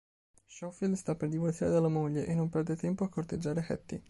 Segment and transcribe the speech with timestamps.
[0.47, 3.99] Schofield sta per divorziare dalla moglie e non perde tempo a corteggiare Hattie.